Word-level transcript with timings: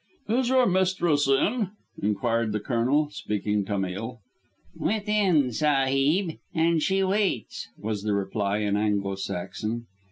"Is 0.27 0.49
your 0.49 0.65
mistress 0.65 1.27
in?" 1.27 1.73
enquired 2.01 2.53
the 2.53 2.59
Colonel, 2.59 3.11
speaking 3.11 3.63
Tamil. 3.65 4.19
"Within, 4.75 5.53
sahib, 5.53 6.39
and 6.55 6.81
she 6.81 7.03
waits," 7.03 7.67
was 7.77 8.01
the 8.01 8.13
reply 8.15 8.57
in 8.61 8.75
Anglo 8.75 9.13
Saxon. 9.13 9.85